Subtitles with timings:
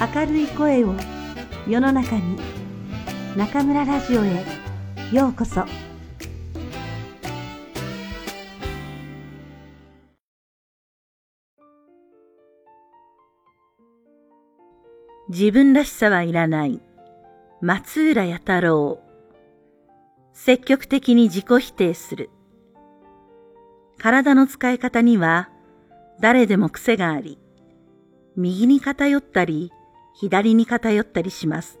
[0.00, 0.94] 明るい声を
[1.68, 2.38] 世の中に
[3.36, 4.46] 中村ラジオへ
[5.12, 5.66] ようこそ。
[15.28, 16.80] 自分らしさはいらない。
[17.60, 19.02] 松浦弥太郎。
[20.32, 22.30] 積極的に自己否定する。
[23.98, 25.50] 体の使い方には
[26.20, 27.38] 誰でも癖があり
[28.34, 29.70] 右に偏ったり
[30.14, 31.80] 左に偏ったりします。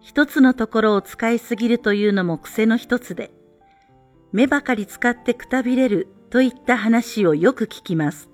[0.00, 3.30] 一つのところを使いすぎるというのも癖の一つで、
[4.32, 8.30] 目ばかり使ってくたびれるといった話をよく聞きます。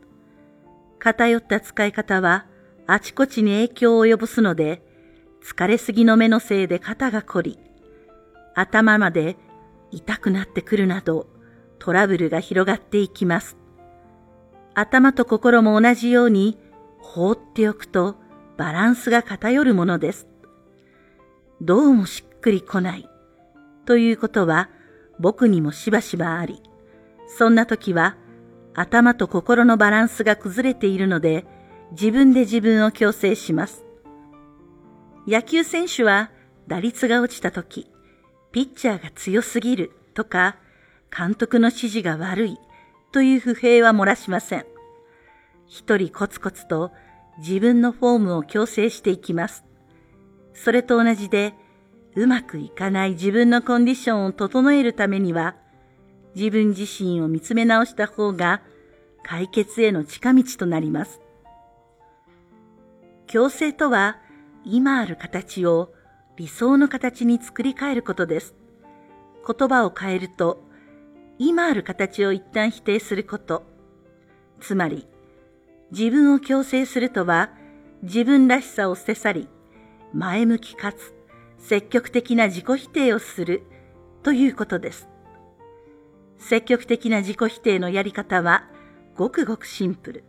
[0.98, 2.46] 偏った使い方は
[2.86, 4.82] あちこちに影響を及ぼすので、
[5.42, 7.58] 疲れすぎの目のせいで肩が凝り、
[8.54, 9.36] 頭まで
[9.90, 11.28] 痛くなってくるなど
[11.78, 13.56] トラブルが広がっていきます。
[14.74, 16.58] 頭と心も同じように
[16.98, 18.16] 放っておくと
[18.56, 20.26] バランスが偏るものです。
[21.60, 23.08] どうもしっくりこない。
[23.84, 24.70] ということは
[25.18, 26.62] 僕にもしばしばあり、
[27.26, 28.16] そんな時は
[28.74, 31.44] 頭と心のバランスが崩れているので
[31.92, 33.84] 自分で自分を強制します。
[35.26, 36.30] 野球選手は
[36.66, 37.90] 打率が落ちた時、
[38.52, 40.56] ピッチャーが強すぎるとか、
[41.16, 42.58] 監督の指示が悪い
[43.12, 44.66] という不平は漏らしません。
[45.66, 46.92] 一人コツコツと
[47.38, 49.64] 自分のフォームを強制していきます。
[50.54, 51.54] それと同じで、
[52.14, 55.56] うまくいかない自分のコンディションを整えるためには、
[56.34, 58.62] 自分自身を見つめ直した方が
[59.22, 61.20] 解決への近道となります。
[63.26, 64.18] 強制とは、
[64.64, 65.92] 今ある形を
[66.36, 68.54] 理想の形に作り変えることです。
[69.46, 70.62] 言葉を変えると、
[71.38, 73.64] 今ある形を一旦否定すること。
[74.60, 75.06] つまり、
[75.92, 77.50] 自分を強制するとは、
[78.02, 79.48] 自分らしさを捨て去り、
[80.12, 81.14] 前向きかつ
[81.58, 83.62] 積極的な自己否定をする
[84.22, 85.08] ということです。
[86.38, 88.64] 積極的な自己否定のやり方は
[89.16, 90.24] ごくごくシンプル。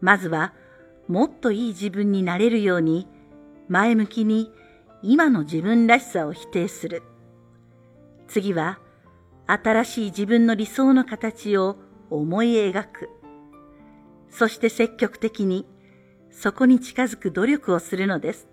[0.00, 0.52] まずは、
[1.08, 3.08] もっといい自分になれるように、
[3.68, 4.52] 前向きに
[5.02, 7.02] 今の自分らしさを否定する。
[8.28, 8.78] 次は、
[9.46, 11.76] 新しい自分の理想の形を
[12.10, 13.10] 思い描く。
[14.30, 15.66] そして積極的に
[16.30, 18.48] そこに近づく努力をするのです。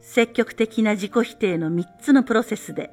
[0.00, 2.90] 積極的な自己否定の3つのプロセスで、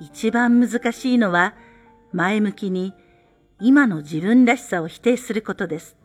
[0.00, 1.54] 一番難しいのは
[2.12, 2.94] 前向きに
[3.60, 5.96] 今の自分らしさを否定することです。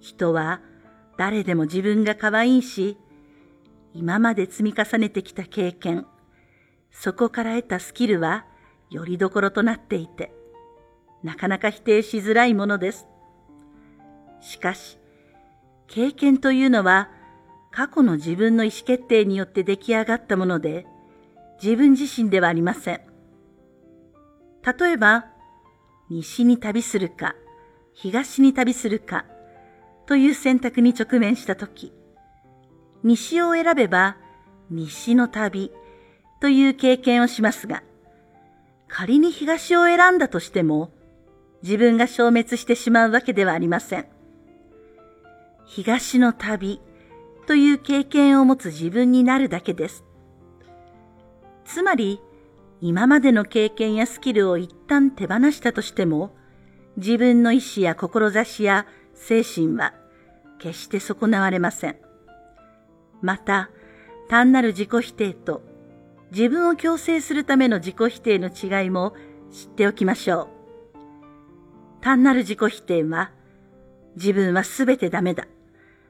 [0.00, 0.60] 人は
[1.16, 2.98] 誰でも自分が可愛いし、
[3.94, 6.06] 今まで積み重ねてきた経験、
[6.90, 8.44] そこから得たスキルは
[8.90, 10.32] よりどころとなっていて、
[11.22, 13.06] なかなか否定しづらいものです。
[14.40, 14.98] しかし、
[15.86, 17.10] 経験というのは
[17.70, 20.86] 過去の自分の意思決定によって出来上がったもので、
[21.62, 23.00] 自分自身ではありません。
[24.64, 25.26] 例えば、
[26.10, 27.34] 西に旅するか、
[27.94, 29.26] 東に旅するか、
[30.06, 31.92] という選択に直面したとき、
[33.02, 34.16] 西を選べば、
[34.70, 35.72] 西の旅
[36.40, 37.82] という経験をしますが、
[38.88, 40.90] 仮に東を選んだとしても、
[41.62, 44.06] 自分が消滅してしまうわけではありません。
[45.66, 46.80] 東の旅
[47.46, 50.04] という経験を持つ自分になるだけです。
[51.64, 52.20] つまり、
[52.80, 56.34] 今までの経験やスキルを一旦手放したとしても、
[56.96, 59.94] 自分の意志や志や精神は
[60.58, 61.96] 決して損なわれません。
[63.20, 63.70] また、
[64.28, 65.62] 単なる自己否定と
[66.30, 69.14] 自分を強制するための自己否定の違いも
[69.50, 70.57] 知っておきましょう。
[72.00, 73.30] 単なる自己否定は、
[74.16, 75.46] 自分はすべてダメだ。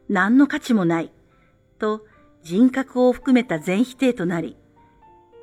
[0.08, 1.12] 何の価値もない。
[1.78, 2.06] と
[2.42, 4.56] 人格を含めた全否定となり、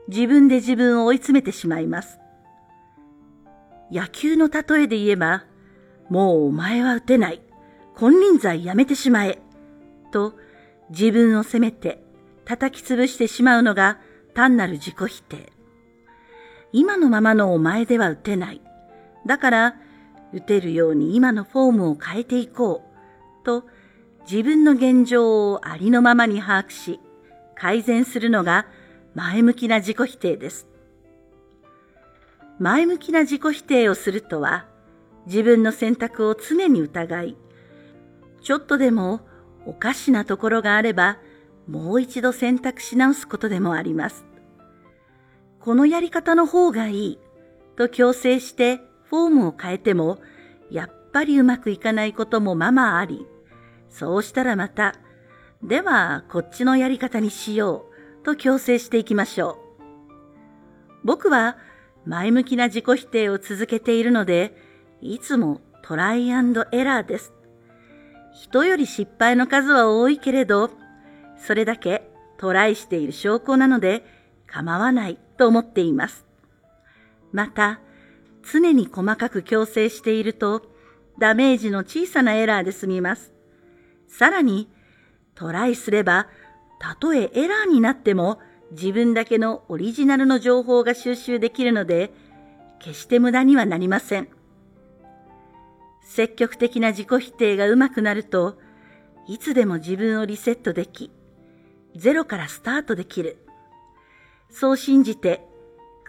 [0.08, 2.20] 自分で自分を追い詰めてしまいます。
[3.92, 5.46] 野球の例えで言えば、
[6.10, 7.42] もうお前は打てない。
[7.96, 9.40] 金輪際やめてしまえ。
[10.12, 10.34] と
[10.90, 12.04] 自分を責めて
[12.46, 14.00] 叩き潰してしまうのが
[14.34, 15.52] 単なる自己否定。
[16.72, 18.62] 今のままのお前では打てない。
[19.26, 19.76] だから
[20.36, 22.84] 打てるように今のフォームを変えていこ
[23.42, 23.64] うと
[24.30, 27.00] 自分の現状をありのままに把握し
[27.56, 28.68] 改善するのが
[29.14, 30.68] 前向きな自己否定です。
[32.60, 34.66] 前向きな自己否定をするとは
[35.26, 37.38] 自分の選択を常に疑い
[38.42, 39.22] ちょっとでも
[39.66, 41.18] おかしなところがあれば
[41.68, 44.26] もう一度選択し直すことでもあります。
[45.60, 47.20] このやり方の方がいい
[47.76, 50.20] と強制してフォームを変えても、
[50.72, 53.26] やっぱりうまくいかないこともままあり、
[53.90, 54.96] そうしたらまた、
[55.64, 57.86] ではこっちのやり方にしよ
[58.22, 59.66] うと強制していきましょう。
[61.04, 61.58] 僕は
[62.06, 64.56] 前向きな自己否定を続けているので、
[65.02, 67.34] いつもトライアンドエラーです。
[68.34, 70.72] 人より失敗の数は多いけれど、
[71.38, 74.04] それだけトライしている証拠なので
[74.48, 76.26] 構わないと思っています。
[77.32, 77.80] また、
[78.52, 80.64] 常に細かく矯正していると、
[81.18, 83.34] ダメージの小さなエラーで済みます。
[84.08, 84.70] さらに、
[85.34, 86.28] トライすれば、
[86.80, 88.40] たとえエラーになっても、
[88.72, 92.14] 自分だけのオリジナルの情報が収集できるので、
[92.80, 94.28] 決して無駄にはなりません。
[96.02, 98.60] 積極的な自己否定がうまくなると、
[99.28, 101.12] いつでも自分をリセットでき、
[101.96, 103.38] ゼロからスタートできる。
[104.50, 105.48] そう信じて、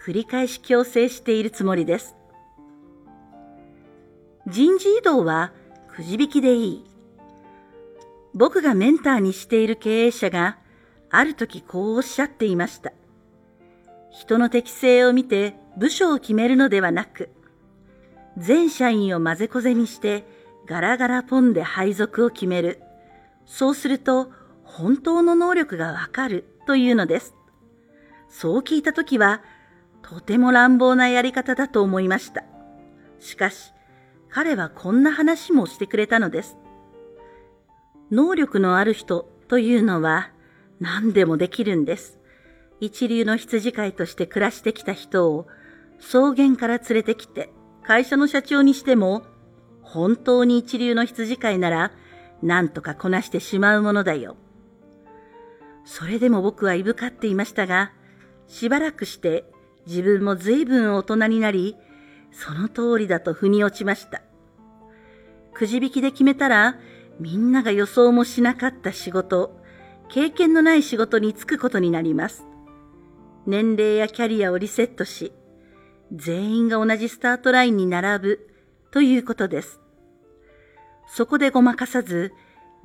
[0.05, 2.15] 繰り返し強制しているつもりです。
[4.47, 5.51] 人事異動は
[5.93, 6.85] くじ引きでいい。
[8.33, 10.57] 僕がメンターにしている経営者が、
[11.09, 12.93] ある時こうおっしゃっていました。
[14.09, 17.29] 人の適性を見て部署を決めるのではなく、
[18.37, 20.25] 全社員を混ぜこぜにして
[20.65, 22.81] ガラガラポンで配属を決める。
[23.45, 24.31] そうすると
[24.63, 27.35] 本当の能力がわかるというのです。
[28.29, 29.41] そう聞いたときは
[30.03, 32.45] とても乱暴なやり方だと思いました。
[33.19, 33.73] しかし
[34.37, 36.57] 彼はこんな話もしてくれたのです。
[38.11, 40.29] 能力のある人というのは
[40.79, 42.19] 何でもできるんです。
[42.79, 45.47] 一流の羊飼いとして暮らしてきた人を
[45.97, 47.49] 草原から連れてきて
[47.81, 49.23] 会社の社長にしても
[49.81, 51.91] 本当に一流の羊飼いなら
[52.43, 54.37] 何とかこなしてしまうものだよ。
[55.83, 57.91] それでも僕はいぶかっていましたが、
[58.45, 59.45] しばらくして
[59.87, 61.75] 自分も随分大人になり、
[62.31, 64.21] その通りだと腑に落ちました。
[65.57, 66.75] くじ引きで決めたら、
[67.19, 69.59] みんなが予想もしなかった仕事、
[70.07, 72.45] 経験のない仕事に就くことになります。
[73.47, 75.33] 年齢やキャリアをリセットし、
[76.13, 78.49] 全員が同じスタートラインに並ぶ
[78.91, 79.79] ということです。
[81.07, 82.33] そこでごまかさず、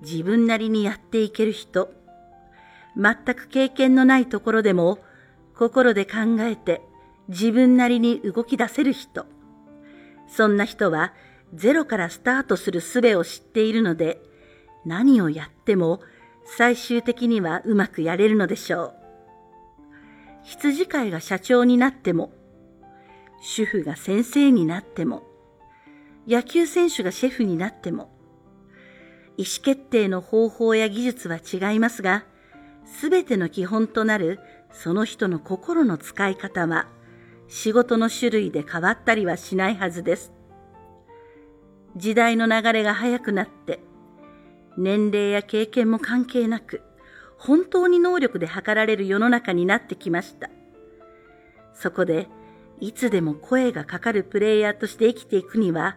[0.00, 1.92] 自分なりにやっていける人、
[2.96, 4.98] 全く経験のないところでも、
[5.54, 6.80] 心で考えて
[7.28, 9.26] 自分なりに動き出せる人。
[10.26, 11.12] そんな人は
[11.54, 14.22] ゼロからスタートする術を知っているので、
[14.84, 16.00] 何をやっても
[16.44, 18.94] 最終的にはうまくやれるのでしょう。
[20.44, 22.32] 羊飼いが社長になっても、
[23.40, 25.22] 主婦が先生になっても、
[26.26, 28.10] 野球選手がシェフになっても、
[29.36, 32.24] 意思決定の方法や技術は違いますが、
[32.84, 34.40] すべての基本となる
[34.72, 36.88] その人の心の使い方は、
[37.48, 40.32] 仕事の種類で変わったりはしないはずです。
[41.96, 43.80] 時代の流れが速くなって、
[44.76, 46.82] 年齢や経験も関係なく、
[47.36, 50.48] 本当に能力で測られる世の中になってきました。
[51.74, 52.28] そこで、
[52.80, 55.96] いつでも声がかかるプレイヤーとして生きていくには、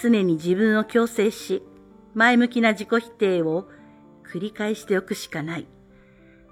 [0.00, 1.62] 常に自分を強制し、
[2.14, 3.68] 前向きな自己否定を
[4.24, 5.66] 繰り返しておくしかない。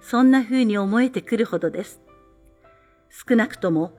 [0.01, 2.01] そんな風に思えてくるほどです。
[3.11, 3.93] 少なくとも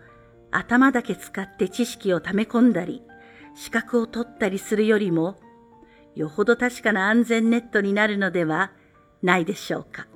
[0.51, 3.03] 頭だけ使って知識を溜め込んだり、
[3.56, 5.38] 資格を取ったりするよりも、
[6.16, 8.71] よほど確かな安全ネットになるのでは
[9.21, 10.07] ないでしょうか。